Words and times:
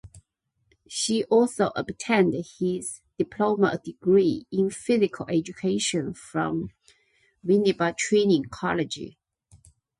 She 0.87 1.25
also 1.25 1.67
obtained 1.75 2.33
his 2.33 3.01
Diploma 3.19 3.79
degree 3.83 4.47
in 4.51 4.71
Physical 4.71 5.27
Education 5.29 6.15
from 6.15 6.71
Winneba 7.45 7.95
Training 7.99 8.45
College. 8.45 8.99